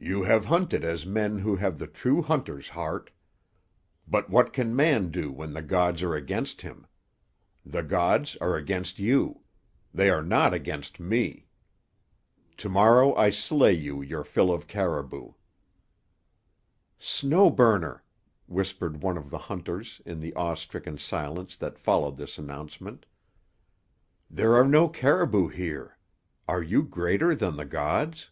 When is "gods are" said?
5.60-6.14, 7.82-8.56